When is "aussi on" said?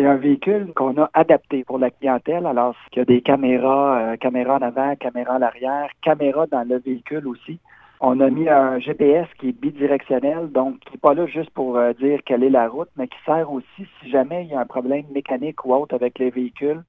7.28-8.18